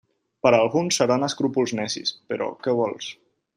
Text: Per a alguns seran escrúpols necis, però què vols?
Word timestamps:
Per 0.45 0.51
a 0.51 0.59
alguns 0.63 0.97
seran 1.01 1.27
escrúpols 1.27 1.75
necis, 1.81 2.17
però 2.33 2.51
què 2.65 2.77
vols? 2.83 3.15